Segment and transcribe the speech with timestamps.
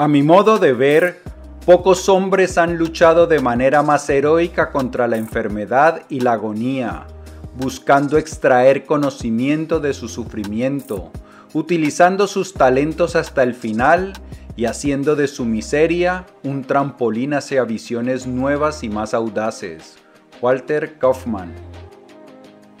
[0.00, 1.22] A mi modo de ver,
[1.66, 7.08] pocos hombres han luchado de manera más heroica contra la enfermedad y la agonía,
[7.56, 11.10] buscando extraer conocimiento de su sufrimiento,
[11.52, 14.12] utilizando sus talentos hasta el final
[14.54, 19.96] y haciendo de su miseria un trampolín hacia visiones nuevas y más audaces.
[20.40, 21.52] Walter Kaufmann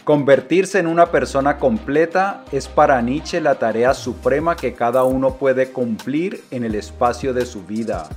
[0.08, 5.70] Convertirse en una persona completa es para Nietzsche la tarea suprema que cada uno puede
[5.70, 8.08] cumplir en el espacio de su vida.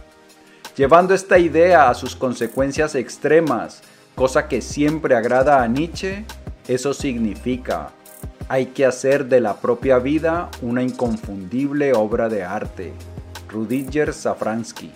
[0.77, 3.81] Llevando esta idea a sus consecuencias extremas,
[4.15, 6.23] cosa que siempre agrada a Nietzsche,
[6.65, 7.89] eso significa,
[8.47, 12.93] hay que hacer de la propia vida una inconfundible obra de arte.
[13.49, 14.93] Rudiger Safransky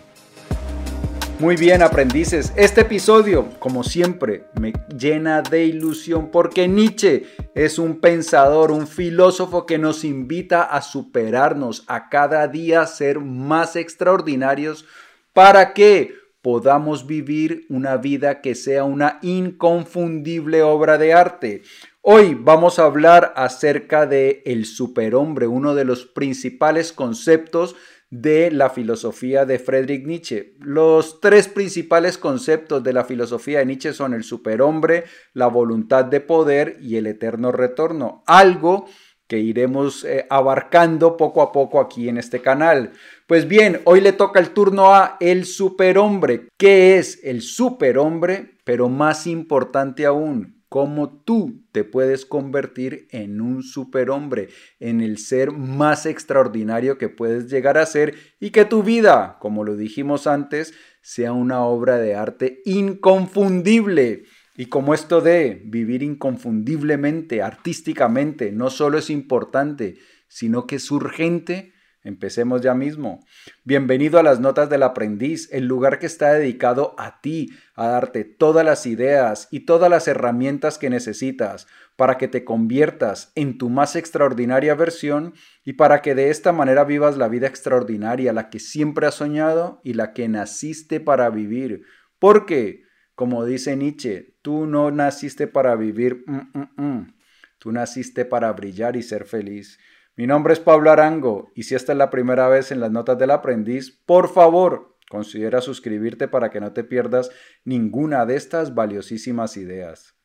[1.39, 2.53] muy bien, aprendices.
[2.55, 9.65] Este episodio, como siempre, me llena de ilusión porque Nietzsche es un pensador, un filósofo
[9.65, 14.85] que nos invita a superarnos, a cada día ser más extraordinarios
[15.33, 21.63] para que podamos vivir una vida que sea una inconfundible obra de arte.
[22.01, 27.75] Hoy vamos a hablar acerca de el superhombre, uno de los principales conceptos
[28.09, 30.55] de la filosofía de Friedrich Nietzsche.
[30.59, 36.21] Los tres principales conceptos de la filosofía de Nietzsche son el superhombre, la voluntad de
[36.21, 38.23] poder y el eterno retorno.
[38.27, 38.85] Algo
[39.27, 42.91] que iremos eh, abarcando poco a poco aquí en este canal.
[43.27, 46.49] Pues bien, hoy le toca el turno a el superhombre.
[46.57, 48.57] ¿Qué es el superhombre?
[48.63, 54.49] Pero más importante aún, cómo tú te puedes convertir en un superhombre,
[54.81, 59.63] en el ser más extraordinario que puedes llegar a ser y que tu vida, como
[59.63, 64.23] lo dijimos antes, sea una obra de arte inconfundible.
[64.57, 69.95] Y como esto de vivir inconfundiblemente, artísticamente, no solo es importante,
[70.27, 71.71] sino que es urgente,
[72.05, 73.25] Empecemos ya mismo.
[73.63, 78.23] Bienvenido a las Notas del Aprendiz, el lugar que está dedicado a ti, a darte
[78.23, 81.65] todas las ideas y todas las herramientas que necesitas
[81.95, 86.83] para que te conviertas en tu más extraordinaria versión y para que de esta manera
[86.83, 91.85] vivas la vida extraordinaria, la que siempre has soñado y la que naciste para vivir.
[92.19, 92.83] Porque,
[93.15, 97.15] como dice Nietzsche, tú no naciste para vivir, mm, mm, mm.
[97.57, 99.79] tú naciste para brillar y ser feliz.
[100.17, 103.17] Mi nombre es Pablo Arango y si esta es la primera vez en las notas
[103.17, 107.31] del aprendiz, por favor, considera suscribirte para que no te pierdas
[107.65, 110.15] ninguna de estas valiosísimas ideas.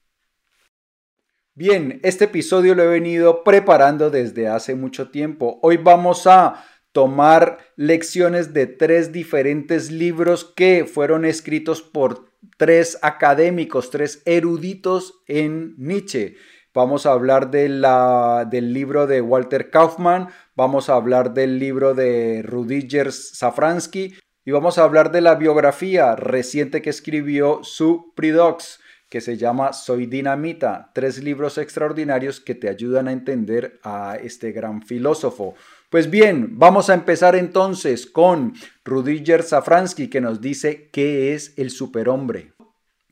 [1.55, 5.59] Bien, este episodio lo he venido preparando desde hace mucho tiempo.
[5.61, 13.91] Hoy vamos a tomar lecciones de tres diferentes libros que fueron escritos por tres académicos,
[13.91, 16.37] tres eruditos en Nietzsche.
[16.73, 21.95] Vamos a hablar de la, del libro de Walter Kaufmann, vamos a hablar del libro
[21.95, 24.15] de Rudiger Safransky
[24.45, 29.73] y vamos a hablar de la biografía reciente que escribió Sue Pridox, que se llama
[29.73, 35.57] Soy Dinamita, tres libros extraordinarios que te ayudan a entender a este gran filósofo.
[35.91, 38.55] Pues bien, vamos a empezar entonces con
[38.85, 42.53] Rudiger Safransky que nos dice qué es el superhombre.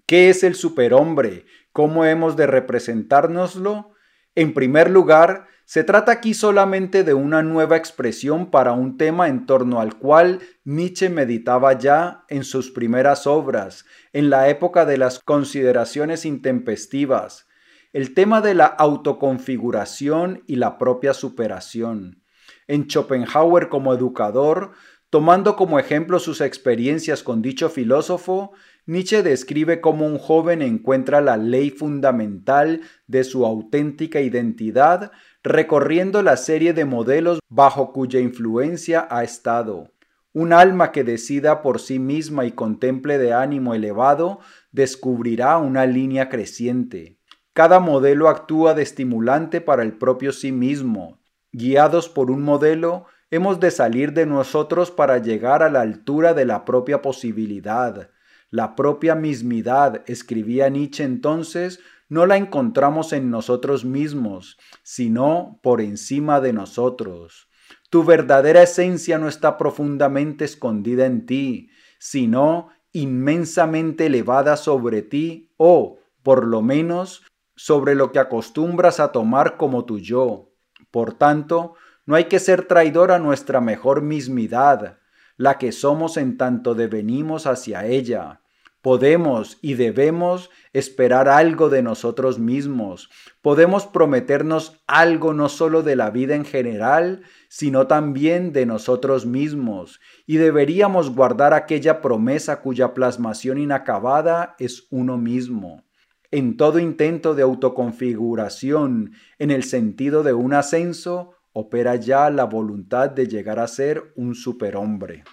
[0.06, 1.44] ¿Qué es el superhombre?
[1.73, 3.93] ¿Cómo hemos de representárnoslo?
[4.34, 9.45] En primer lugar, se trata aquí solamente de una nueva expresión para un tema en
[9.45, 13.84] torno al cual Nietzsche meditaba ya en sus primeras obras,
[14.15, 17.49] en la época de las consideraciones intempestivas,
[17.93, 22.23] el tema de la autoconfiguración y la propia superación.
[22.67, 24.73] En Schopenhauer como educador,
[25.11, 28.53] tomando como ejemplo sus experiencias con dicho filósofo,
[28.88, 35.12] Nietzsche describe cómo un joven encuentra la ley fundamental de su auténtica identidad
[35.43, 39.93] recorriendo la serie de modelos bajo cuya influencia ha estado.
[40.32, 44.38] Un alma que decida por sí misma y contemple de ánimo elevado
[44.72, 47.19] descubrirá una línea creciente.
[47.53, 51.20] Cada modelo actúa de estimulante para el propio sí mismo.
[51.52, 56.46] Guiados por un modelo, hemos de salir de nosotros para llegar a la altura de
[56.46, 58.08] la propia posibilidad.
[58.50, 66.41] La propia mismidad, escribía Nietzsche entonces, no la encontramos en nosotros mismos, sino por encima
[66.41, 67.49] de nosotros.
[67.91, 75.99] Tu verdadera esencia no está profundamente escondida en ti, sino inmensamente elevada sobre ti o,
[76.23, 77.23] por lo menos,
[77.56, 80.53] sobre lo que acostumbras a tomar como tu yo.
[80.91, 81.75] Por tanto,
[82.06, 84.99] no hay que ser traidor a nuestra mejor mismidad,
[85.38, 88.43] la que somos en tanto devenimos hacia ella.
[88.82, 93.11] Podemos y debemos esperar algo de nosotros mismos.
[93.43, 100.00] Podemos prometernos algo no solo de la vida en general, sino también de nosotros mismos.
[100.26, 105.85] Y deberíamos guardar aquella promesa cuya plasmación inacabada es uno mismo.
[106.31, 113.10] En todo intento de autoconfiguración, en el sentido de un ascenso, opera ya la voluntad
[113.10, 115.25] de llegar a ser un superhombre.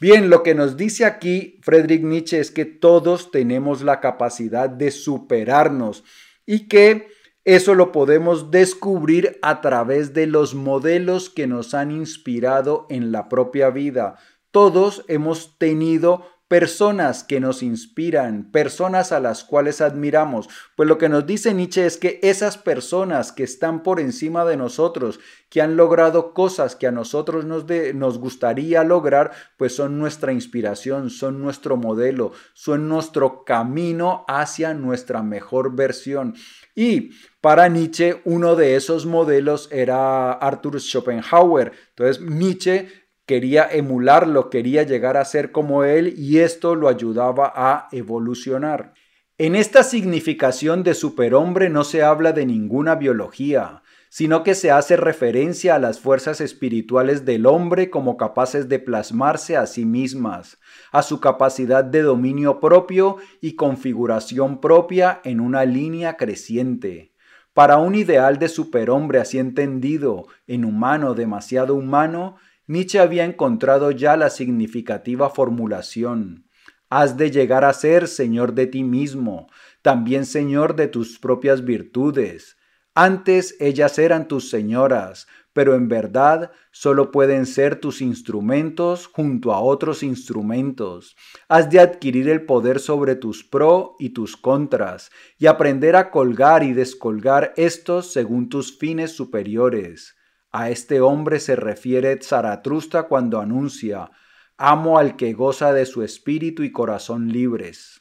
[0.00, 4.90] Bien, lo que nos dice aquí Friedrich Nietzsche es que todos tenemos la capacidad de
[4.90, 6.02] superarnos
[6.46, 7.08] y que
[7.44, 13.28] eso lo podemos descubrir a través de los modelos que nos han inspirado en la
[13.28, 14.16] propia vida.
[14.50, 20.48] Todos hemos tenido personas que nos inspiran, personas a las cuales admiramos.
[20.76, 24.56] Pues lo que nos dice Nietzsche es que esas personas que están por encima de
[24.56, 30.32] nosotros, que han logrado cosas que a nosotros nos, nos gustaría lograr, pues son nuestra
[30.32, 36.34] inspiración, son nuestro modelo, son nuestro camino hacia nuestra mejor versión.
[36.74, 37.10] Y
[37.42, 41.72] para Nietzsche, uno de esos modelos era Arthur Schopenhauer.
[41.90, 47.88] Entonces, Nietzsche quería emularlo, quería llegar a ser como él y esto lo ayudaba a
[47.92, 48.94] evolucionar.
[49.36, 54.96] En esta significación de superhombre no se habla de ninguna biología, sino que se hace
[54.96, 60.58] referencia a las fuerzas espirituales del hombre como capaces de plasmarse a sí mismas,
[60.90, 67.12] a su capacidad de dominio propio y configuración propia en una línea creciente.
[67.52, 72.36] Para un ideal de superhombre así entendido, en humano demasiado humano,
[72.68, 76.50] Nietzsche había encontrado ya la significativa formulación.
[76.90, 79.48] Has de llegar a ser señor de ti mismo,
[79.80, 82.58] también señor de tus propias virtudes.
[82.94, 89.60] Antes ellas eran tus señoras, pero en verdad solo pueden ser tus instrumentos junto a
[89.60, 91.16] otros instrumentos.
[91.48, 96.62] Has de adquirir el poder sobre tus pro y tus contras, y aprender a colgar
[96.62, 100.17] y descolgar estos según tus fines superiores.
[100.50, 104.10] A este hombre se refiere Zaratustra cuando anuncia,
[104.56, 108.00] amo al que goza de su espíritu y corazón libres.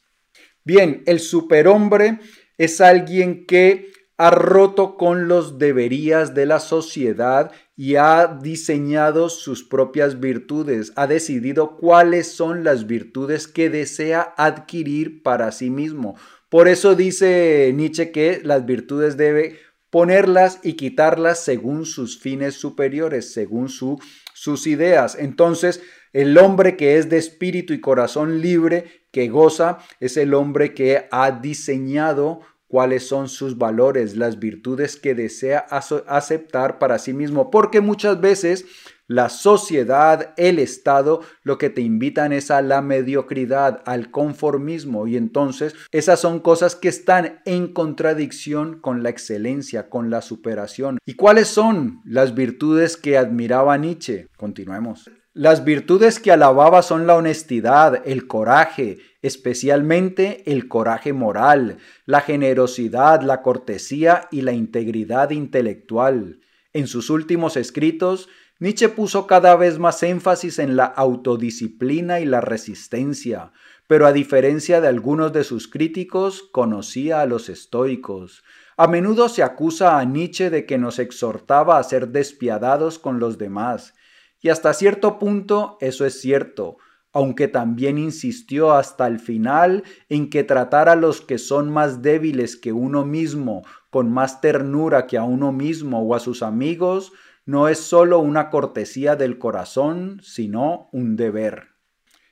[0.63, 2.19] Bien, el superhombre
[2.57, 9.63] es alguien que ha roto con los deberías de la sociedad y ha diseñado sus
[9.63, 16.15] propias virtudes, ha decidido cuáles son las virtudes que desea adquirir para sí mismo.
[16.49, 19.59] Por eso dice Nietzsche que las virtudes debe
[19.89, 23.99] ponerlas y quitarlas según sus fines superiores, según su,
[24.33, 25.15] sus ideas.
[25.19, 25.81] Entonces,
[26.13, 31.07] el hombre que es de espíritu y corazón libre, que goza, es el hombre que
[31.11, 37.81] ha diseñado cuáles son sus valores, las virtudes que desea aceptar para sí mismo, porque
[37.81, 38.65] muchas veces
[39.07, 45.15] la sociedad, el Estado, lo que te invitan es a la mediocridad, al conformismo y
[45.15, 50.97] entonces esas son cosas que están en contradicción con la excelencia, con la superación.
[51.05, 54.27] ¿Y cuáles son las virtudes que admiraba Nietzsche?
[54.35, 55.09] Continuemos.
[55.33, 63.21] Las virtudes que alababa son la honestidad, el coraje, especialmente el coraje moral, la generosidad,
[63.21, 66.39] la cortesía y la integridad intelectual.
[66.73, 72.41] En sus últimos escritos, Nietzsche puso cada vez más énfasis en la autodisciplina y la
[72.41, 73.51] resistencia,
[73.85, 78.43] pero a diferencia de algunos de sus críticos, conocía a los estoicos.
[78.75, 83.37] A menudo se acusa a Nietzsche de que nos exhortaba a ser despiadados con los
[83.37, 83.93] demás,
[84.41, 86.77] y hasta cierto punto eso es cierto,
[87.13, 92.55] aunque también insistió hasta el final en que tratar a los que son más débiles
[92.55, 97.13] que uno mismo con más ternura que a uno mismo o a sus amigos
[97.47, 101.69] no es solo una cortesía del corazón, sino un deber.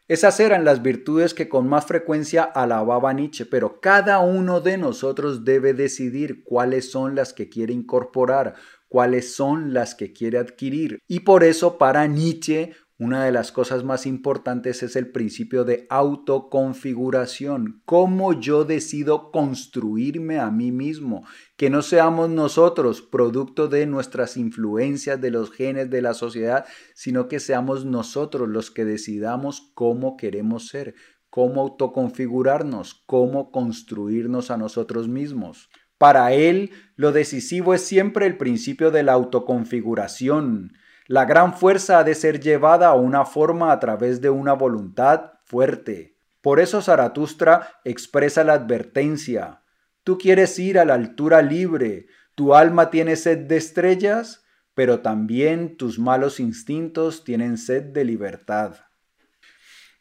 [0.10, 5.46] Esas eran las virtudes que con más frecuencia alababa Nietzsche, pero cada uno de nosotros
[5.46, 8.56] debe decidir cuáles son las que quiere incorporar,
[8.90, 11.00] cuáles son las que quiere adquirir.
[11.08, 15.86] Y por eso para Nietzsche una de las cosas más importantes es el principio de
[15.90, 17.82] autoconfiguración.
[17.84, 21.26] Cómo yo decido construirme a mí mismo.
[21.58, 27.28] Que no seamos nosotros producto de nuestras influencias, de los genes de la sociedad, sino
[27.28, 30.96] que seamos nosotros los que decidamos cómo queremos ser,
[31.30, 35.70] cómo autoconfigurarnos, cómo construirnos a nosotros mismos.
[35.98, 40.72] Para él, lo decisivo es siempre el principio de la autoconfiguración
[41.08, 45.34] la gran fuerza ha de ser llevada a una forma a través de una voluntad
[45.46, 46.18] fuerte.
[46.42, 49.62] Por eso Zaratustra expresa la advertencia.
[50.04, 54.44] Tú quieres ir a la altura libre, tu alma tiene sed de estrellas,
[54.74, 58.76] pero también tus malos instintos tienen sed de libertad.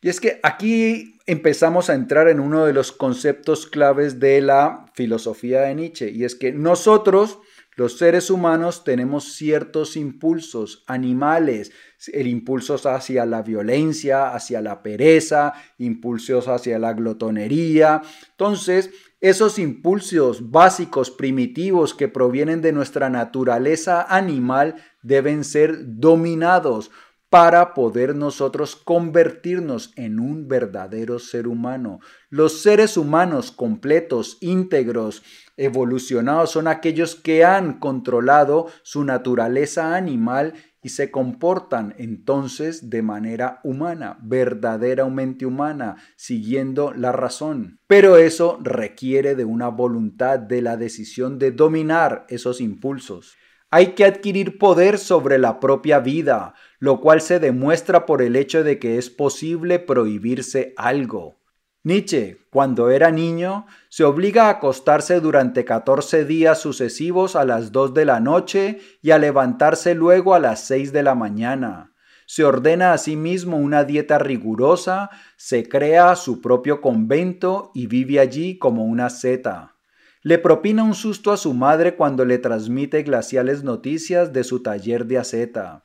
[0.00, 4.84] Y es que aquí empezamos a entrar en uno de los conceptos claves de la
[4.92, 7.38] filosofía de Nietzsche, y es que nosotros,
[7.76, 11.72] los seres humanos, tenemos ciertos impulsos animales,
[12.12, 18.02] el impulso hacia la violencia, hacia la pereza, impulsos hacia la glotonería.
[18.30, 18.90] Entonces,
[19.20, 26.90] esos impulsos básicos, primitivos que provienen de nuestra naturaleza animal deben ser dominados
[27.34, 31.98] para poder nosotros convertirnos en un verdadero ser humano.
[32.30, 35.24] Los seres humanos completos, íntegros,
[35.56, 43.58] evolucionados son aquellos que han controlado su naturaleza animal y se comportan entonces de manera
[43.64, 47.80] humana, verdaderamente humana, siguiendo la razón.
[47.88, 53.34] Pero eso requiere de una voluntad, de la decisión de dominar esos impulsos.
[53.76, 58.62] Hay que adquirir poder sobre la propia vida, lo cual se demuestra por el hecho
[58.62, 61.40] de que es posible prohibirse algo.
[61.82, 67.94] Nietzsche, cuando era niño, se obliga a acostarse durante 14 días sucesivos a las 2
[67.94, 71.94] de la noche y a levantarse luego a las 6 de la mañana.
[72.26, 78.20] Se ordena a sí mismo una dieta rigurosa, se crea su propio convento y vive
[78.20, 79.76] allí como una seta.
[80.20, 85.06] Le propina un susto a su madre cuando le transmite glaciales noticias de su taller
[85.06, 85.83] de aceta.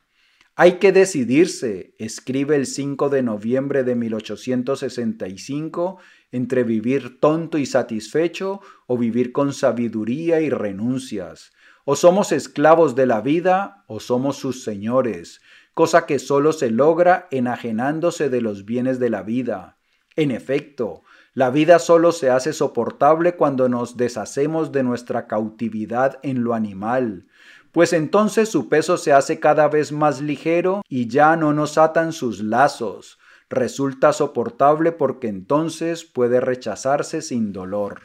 [0.62, 5.96] Hay que decidirse, escribe el 5 de noviembre de 1865,
[6.32, 11.52] entre vivir tonto y satisfecho o vivir con sabiduría y renuncias.
[11.86, 15.40] O somos esclavos de la vida o somos sus señores,
[15.72, 19.78] cosa que solo se logra enajenándose de los bienes de la vida.
[20.14, 26.44] En efecto, la vida solo se hace soportable cuando nos deshacemos de nuestra cautividad en
[26.44, 27.28] lo animal,
[27.72, 32.12] pues entonces su peso se hace cada vez más ligero y ya no nos atan
[32.12, 33.18] sus lazos.
[33.48, 38.02] Resulta soportable porque entonces puede rechazarse sin dolor.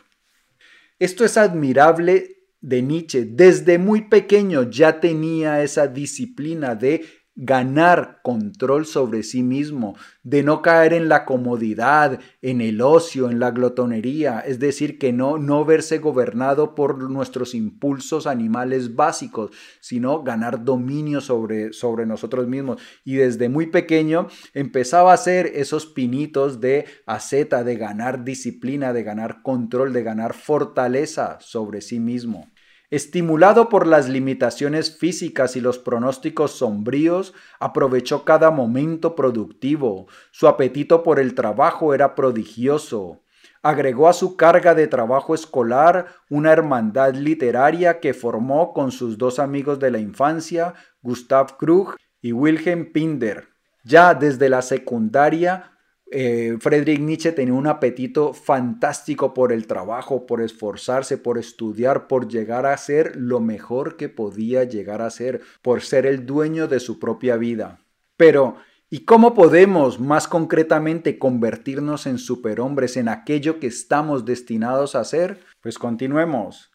[0.97, 3.25] Esto es admirable de Nietzsche.
[3.25, 7.05] Desde muy pequeño ya tenía esa disciplina de
[7.35, 13.39] ganar control sobre sí mismo, de no caer en la comodidad, en el ocio, en
[13.39, 19.51] la glotonería, es decir, que no, no verse gobernado por nuestros impulsos animales básicos,
[19.81, 22.81] sino ganar dominio sobre, sobre nosotros mismos.
[23.03, 29.03] Y desde muy pequeño empezaba a hacer esos pinitos de aceta, de ganar disciplina, de
[29.03, 32.47] ganar control, de ganar fortaleza sobre sí mismo.
[32.91, 40.07] Estimulado por las limitaciones físicas y los pronósticos sombríos, aprovechó cada momento productivo.
[40.31, 43.21] Su apetito por el trabajo era prodigioso.
[43.63, 49.39] Agregó a su carga de trabajo escolar una hermandad literaria que formó con sus dos
[49.39, 53.47] amigos de la infancia, Gustav Krug y Wilhelm Pinder.
[53.83, 55.74] Ya desde la secundaria
[56.11, 62.27] eh, Friedrich Nietzsche tenía un apetito fantástico por el trabajo, por esforzarse, por estudiar, por
[62.27, 66.79] llegar a ser lo mejor que podía llegar a ser, por ser el dueño de
[66.79, 67.79] su propia vida.
[68.17, 68.57] Pero,
[68.89, 75.39] ¿y cómo podemos más concretamente convertirnos en superhombres, en aquello que estamos destinados a ser?
[75.61, 76.71] Pues continuemos.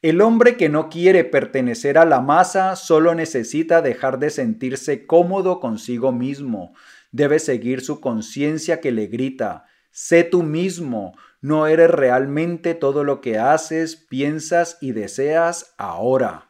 [0.00, 5.58] El hombre que no quiere pertenecer a la masa solo necesita dejar de sentirse cómodo
[5.58, 6.72] consigo mismo,
[7.12, 13.20] debe seguir su conciencia que le grita, sé tú mismo, no eres realmente todo lo
[13.20, 16.48] que haces, piensas y deseas ahora.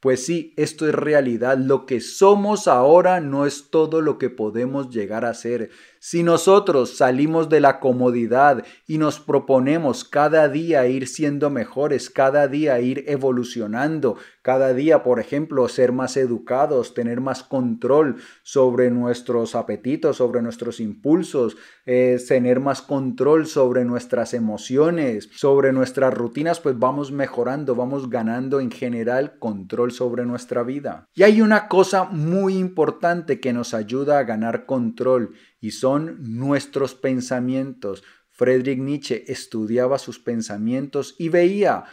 [0.00, 1.58] Pues sí, esto es realidad.
[1.58, 5.70] Lo que somos ahora no es todo lo que podemos llegar a ser.
[6.00, 12.48] Si nosotros salimos de la comodidad y nos proponemos cada día ir siendo mejores, cada
[12.48, 19.54] día ir evolucionando, cada día, por ejemplo, ser más educados, tener más control sobre nuestros
[19.54, 26.78] apetitos, sobre nuestros impulsos, eh, tener más control sobre nuestras emociones, sobre nuestras rutinas, pues
[26.78, 31.08] vamos mejorando, vamos ganando en general control sobre nuestra vida.
[31.14, 36.94] Y hay una cosa muy importante que nos ayuda a ganar control y son nuestros
[36.94, 38.02] pensamientos.
[38.30, 41.84] Friedrich Nietzsche estudiaba sus pensamientos y veía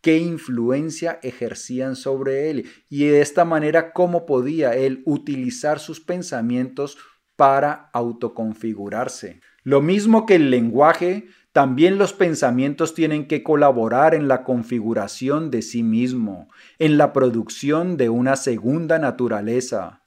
[0.00, 6.96] qué influencia ejercían sobre él y de esta manera cómo podía él utilizar sus pensamientos
[7.36, 9.40] para autoconfigurarse.
[9.62, 15.62] Lo mismo que el lenguaje, también los pensamientos tienen que colaborar en la configuración de
[15.62, 16.48] sí mismo,
[16.78, 19.99] en la producción de una segunda naturaleza.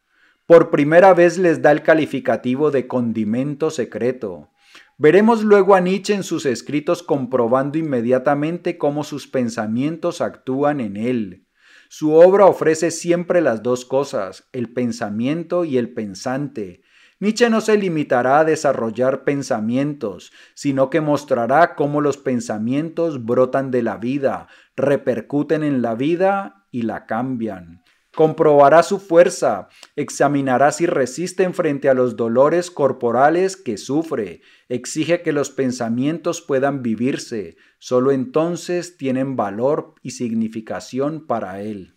[0.46, 4.50] Por primera vez les da el calificativo de condimento secreto.
[4.98, 11.48] Veremos luego a Nietzsche en sus escritos comprobando inmediatamente cómo sus pensamientos actúan en él.
[11.90, 16.82] Su obra ofrece siempre las dos cosas, el pensamiento y el pensante.
[17.20, 23.82] Nietzsche no se limitará a desarrollar pensamientos, sino que mostrará cómo los pensamientos brotan de
[23.82, 27.83] la vida, repercuten en la vida y la cambian.
[28.16, 35.34] Comprobará su fuerza, examinará si resisten frente a los dolores corporales que sufre, exige que
[35.34, 41.93] los pensamientos puedan vivirse, solo entonces tienen valor y significación para él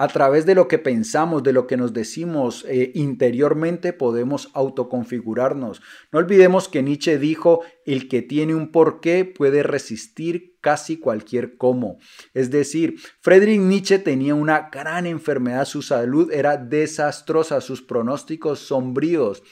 [0.00, 5.82] a través de lo que pensamos, de lo que nos decimos eh, interiormente, podemos autoconfigurarnos.
[6.10, 11.98] No olvidemos que Nietzsche dijo, el que tiene un porqué puede resistir casi cualquier cómo.
[12.32, 19.42] Es decir, Friedrich Nietzsche tenía una gran enfermedad, su salud era desastrosa, sus pronósticos sombríos.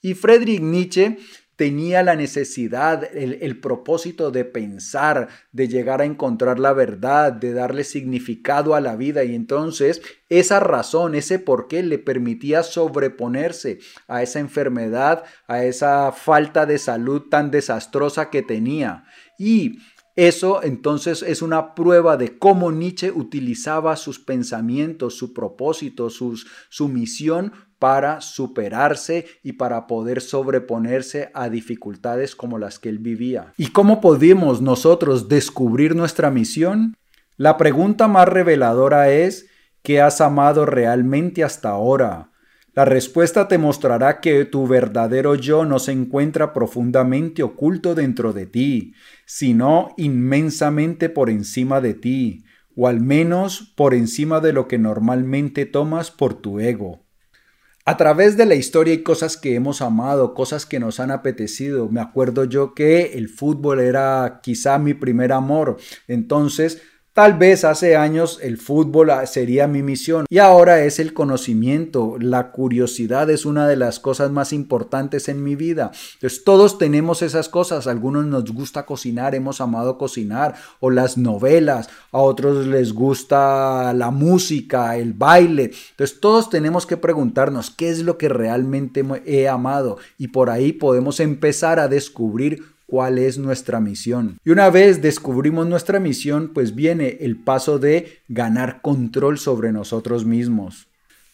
[0.00, 1.18] Y Friedrich Nietzsche
[1.56, 7.82] tenía la necesidad, el, propósito de pensar, de llegar a encontrar la verdad, de darle
[7.82, 14.22] significado a la vida y entonces esa razón, ese por qué le permitía sobreponerse a
[14.22, 19.04] esa enfermedad, a esa falta de salud tan desastrosa que tenía.
[19.38, 19.78] Y
[20.16, 27.52] eso entonces es una prueba de cómo Nietzsche utilizaba sus pensamientos, su propósito, su misión
[27.78, 33.52] para superarse y para poder sobreponerse a dificultades como las que él vivía.
[33.58, 36.96] ¿Y cómo podemos nosotros descubrir nuestra misión?
[37.36, 39.46] La pregunta más reveladora es,
[39.82, 42.30] ¿qué has amado realmente hasta ahora?
[42.76, 48.44] La respuesta te mostrará que tu verdadero yo no se encuentra profundamente oculto dentro de
[48.44, 48.92] ti,
[49.24, 52.44] sino inmensamente por encima de ti,
[52.76, 57.06] o al menos por encima de lo que normalmente tomas por tu ego.
[57.86, 61.88] A través de la historia hay cosas que hemos amado, cosas que nos han apetecido.
[61.88, 65.78] Me acuerdo yo que el fútbol era quizá mi primer amor.
[66.08, 66.82] Entonces,
[67.16, 72.18] Tal vez hace años el fútbol sería mi misión y ahora es el conocimiento.
[72.20, 75.92] La curiosidad es una de las cosas más importantes en mi vida.
[76.16, 77.86] Entonces todos tenemos esas cosas.
[77.86, 81.88] A algunos nos gusta cocinar, hemos amado cocinar o las novelas.
[82.12, 85.70] A otros les gusta la música, el baile.
[85.92, 90.74] Entonces todos tenemos que preguntarnos qué es lo que realmente he amado y por ahí
[90.74, 94.38] podemos empezar a descubrir cuál es nuestra misión.
[94.44, 100.24] Y una vez descubrimos nuestra misión, pues viene el paso de ganar control sobre nosotros
[100.24, 100.88] mismos.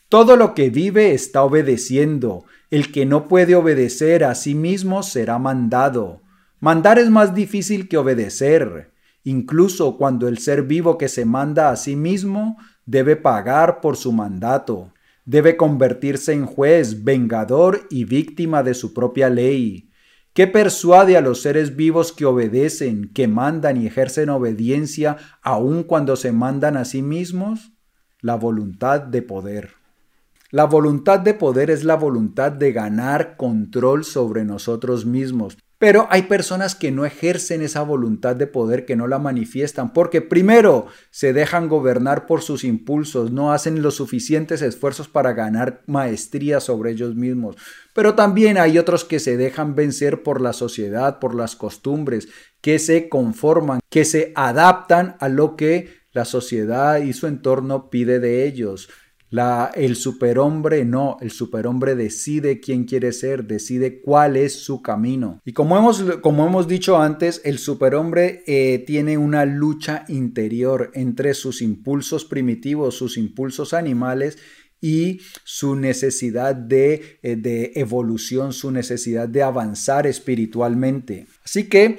[0.08, 2.44] Todo lo que vive está obedeciendo.
[2.70, 6.20] El que no puede obedecer a sí mismo será mandado.
[6.60, 8.90] Mandar es más difícil que obedecer.
[9.24, 14.12] Incluso cuando el ser vivo que se manda a sí mismo debe pagar por su
[14.12, 14.92] mandato.
[15.24, 19.88] Debe convertirse en juez, vengador y víctima de su propia ley.
[20.34, 26.16] ¿Qué persuade a los seres vivos que obedecen, que mandan y ejercen obediencia aun cuando
[26.16, 27.72] se mandan a sí mismos?
[28.22, 29.74] La voluntad de poder.
[30.50, 35.58] La voluntad de poder es la voluntad de ganar control sobre nosotros mismos.
[35.82, 40.20] Pero hay personas que no ejercen esa voluntad de poder, que no la manifiestan, porque
[40.20, 46.60] primero se dejan gobernar por sus impulsos, no hacen los suficientes esfuerzos para ganar maestría
[46.60, 47.56] sobre ellos mismos.
[47.94, 52.28] Pero también hay otros que se dejan vencer por la sociedad, por las costumbres,
[52.60, 58.20] que se conforman, que se adaptan a lo que la sociedad y su entorno pide
[58.20, 58.88] de ellos.
[59.32, 65.40] La, el superhombre no, el superhombre decide quién quiere ser, decide cuál es su camino.
[65.46, 71.32] Y como hemos, como hemos dicho antes, el superhombre eh, tiene una lucha interior entre
[71.32, 74.36] sus impulsos primitivos, sus impulsos animales
[74.82, 81.26] y su necesidad de, eh, de evolución, su necesidad de avanzar espiritualmente.
[81.42, 81.96] Así que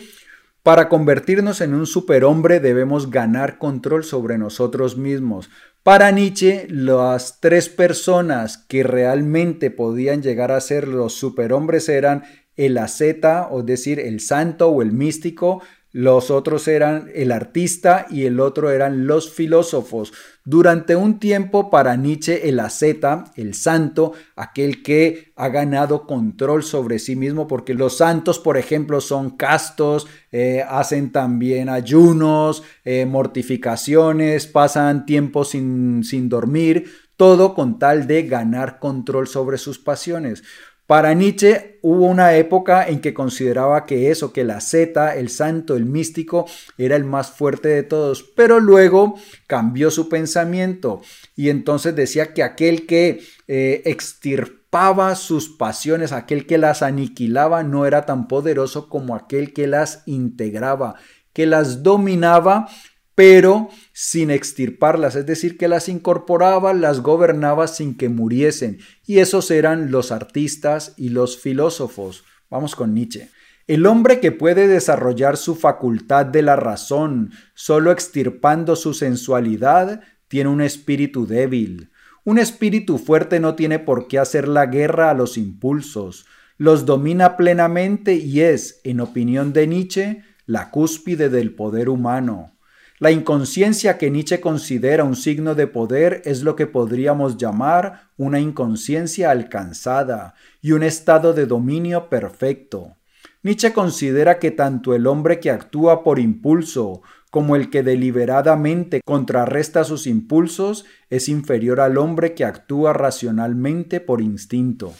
[0.63, 5.49] para convertirnos en un superhombre debemos ganar control sobre nosotros mismos.
[5.83, 12.23] Para Nietzsche, las tres personas que realmente podían llegar a ser los superhombres eran
[12.55, 15.61] el asceta, o decir, el santo o el místico,
[15.93, 20.11] los otros eran el artista y el otro eran los filósofos.
[20.43, 26.97] Durante un tiempo para Nietzsche el asceta, el santo, aquel que ha ganado control sobre
[26.97, 34.47] sí mismo, porque los santos, por ejemplo, son castos, eh, hacen también ayunos, eh, mortificaciones,
[34.47, 40.43] pasan tiempo sin, sin dormir, todo con tal de ganar control sobre sus pasiones.
[40.85, 45.75] Para Nietzsche hubo una época en que consideraba que eso, que la Z, el santo,
[45.75, 46.45] el místico,
[46.77, 49.15] era el más fuerte de todos, pero luego
[49.47, 51.01] cambió su pensamiento
[51.35, 57.85] y entonces decía que aquel que eh, extirpaba sus pasiones, aquel que las aniquilaba, no
[57.85, 60.95] era tan poderoso como aquel que las integraba,
[61.31, 62.67] que las dominaba
[63.15, 69.51] pero sin extirparlas, es decir, que las incorporaba, las gobernaba sin que muriesen, y esos
[69.51, 72.23] eran los artistas y los filósofos.
[72.49, 73.29] Vamos con Nietzsche.
[73.65, 80.49] El hombre que puede desarrollar su facultad de la razón solo extirpando su sensualidad tiene
[80.49, 81.91] un espíritu débil.
[82.25, 86.25] Un espíritu fuerte no tiene por qué hacer la guerra a los impulsos,
[86.57, 92.53] los domina plenamente y es, en opinión de Nietzsche, la cúspide del poder humano.
[92.99, 98.39] La inconsciencia que Nietzsche considera un signo de poder es lo que podríamos llamar una
[98.39, 102.97] inconsciencia alcanzada y un estado de dominio perfecto.
[103.41, 109.83] Nietzsche considera que tanto el hombre que actúa por impulso como el que deliberadamente contrarresta
[109.83, 114.93] sus impulsos es inferior al hombre que actúa racionalmente por instinto.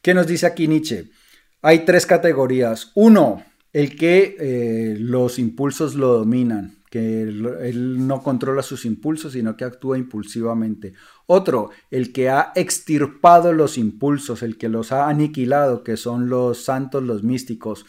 [0.00, 1.10] ¿Qué nos dice aquí Nietzsche?
[1.60, 2.90] Hay tres categorías.
[2.94, 9.56] Uno, el que eh, los impulsos lo dominan, que él, no controla sus impulsos, sino
[9.56, 10.92] que actúa impulsivamente.
[11.26, 16.64] Otro, el que ha extirpado los impulsos, el que los ha aniquilado, que son los
[16.64, 17.86] santos, los místicos.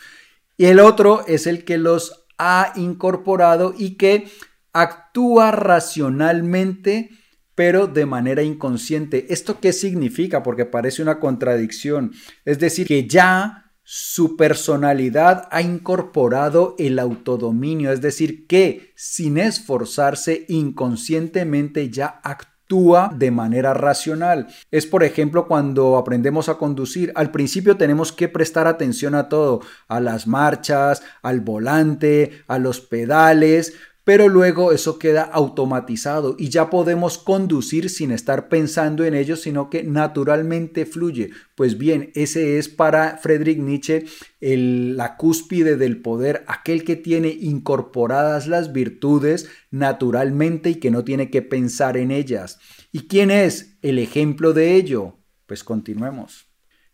[0.55, 4.27] Y el otro es el que los ha incorporado y que
[4.71, 7.09] actúa racionalmente
[7.55, 9.27] pero de manera inconsciente.
[9.29, 10.41] ¿Esto qué significa?
[10.41, 12.11] Porque parece una contradicción.
[12.45, 20.45] Es decir, que ya su personalidad ha incorporado el autodominio, es decir, que sin esforzarse
[20.47, 24.47] inconscientemente ya actúa de manera racional.
[24.71, 29.61] Es por ejemplo cuando aprendemos a conducir, al principio tenemos que prestar atención a todo,
[29.89, 36.69] a las marchas, al volante, a los pedales, pero luego eso queda automatizado y ya
[36.69, 41.29] podemos conducir sin estar pensando en ello, sino que naturalmente fluye.
[41.55, 44.05] Pues bien, ese es para Friedrich Nietzsche
[44.39, 51.29] la cúspide del poder, aquel que tiene incorporadas las virtudes naturalmente y que no tiene
[51.29, 52.59] que pensar en ellas.
[52.91, 55.19] ¿Y quién es el ejemplo de ello?
[55.45, 56.47] Pues continuemos.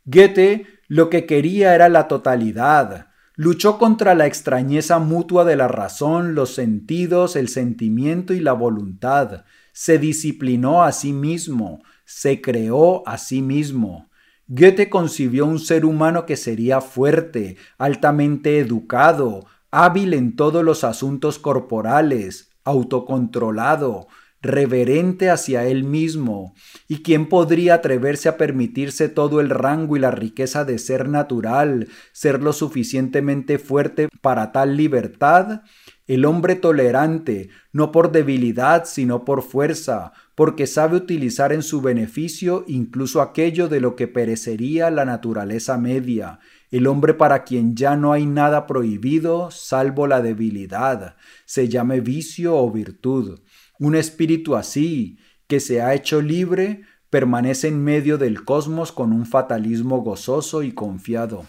[0.04, 3.07] Goethe lo que quería era la totalidad,
[3.40, 9.46] Luchó contra la extrañeza mutua de la razón, los sentidos, el sentimiento y la voluntad.
[9.74, 14.10] Se disciplinó a sí mismo, se creó a sí mismo.
[14.48, 21.38] Goethe concibió un ser humano que sería fuerte, altamente educado, hábil en todos los asuntos
[21.38, 24.08] corporales, autocontrolado,
[24.42, 26.54] reverente hacia él mismo,
[26.88, 31.88] y quién podría atreverse a permitirse todo el rango y la riqueza de ser natural,
[32.12, 35.62] ser lo suficientemente fuerte para tal libertad,
[36.08, 42.64] el hombre tolerante, no por debilidad, sino por fuerza, porque sabe utilizar en su beneficio
[42.68, 46.40] incluso aquello de lo que perecería la naturaleza media,
[46.72, 52.56] el hombre para quien ya no hay nada prohibido salvo la debilidad, se llame vicio
[52.56, 53.40] o virtud.
[53.80, 59.26] Un espíritu así, que se ha hecho libre, permanece en medio del cosmos con un
[59.26, 61.46] fatalismo gozoso y confiado.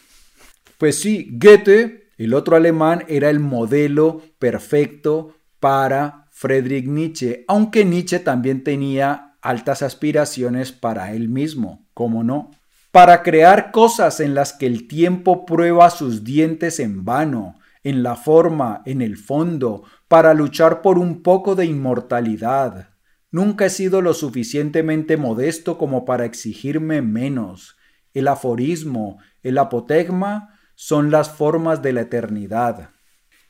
[0.79, 8.21] Pues sí, Goethe, el otro alemán, era el modelo perfecto para Friedrich Nietzsche, aunque Nietzsche
[8.21, 12.53] también tenía altas aspiraciones para él mismo, ¿cómo no?
[12.93, 18.17] Para crear cosas en las que el tiempo prueba sus dientes en vano, en la
[18.17, 22.91] forma, en el fondo, para luchar por un poco de inmortalidad.
[23.31, 27.77] Nunca he sido lo suficientemente modesto como para exigirme menos.
[28.15, 32.91] El aforismo, el apotegma son las formas de la eternidad.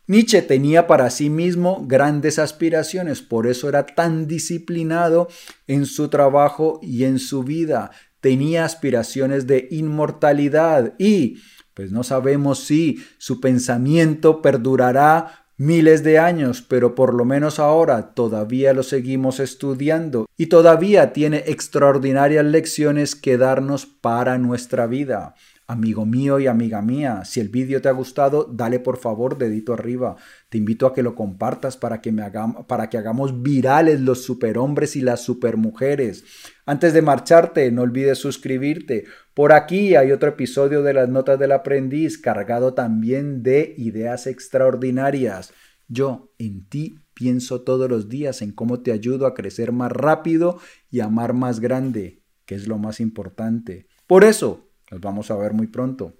[0.08, 5.28] Nietzsche tenía para sí mismo grandes aspiraciones, por eso era tan disciplinado
[5.66, 7.90] en su trabajo y en su vida.
[8.20, 11.36] Tenía aspiraciones de inmortalidad y
[11.74, 18.14] pues no sabemos si su pensamiento perdurará miles de años, pero por lo menos ahora
[18.14, 25.34] todavía lo seguimos estudiando y todavía tiene extraordinarias lecciones que darnos para nuestra vida.
[25.70, 29.74] Amigo mío y amiga mía, si el vídeo te ha gustado, dale por favor dedito
[29.74, 30.16] arriba.
[30.48, 32.22] Te invito a que lo compartas para que, me
[32.66, 36.24] para que hagamos virales los superhombres y las supermujeres.
[36.64, 39.04] Antes de marcharte, no olvides suscribirte.
[39.34, 45.52] Por aquí hay otro episodio de las Notas del Aprendiz cargado también de ideas extraordinarias.
[45.86, 50.60] Yo en ti pienso todos los días en cómo te ayudo a crecer más rápido
[50.90, 53.86] y amar más grande, que es lo más importante.
[54.06, 56.14] Por eso, nos vamos a ver muy pronto.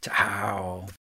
[0.00, 0.84] Chao.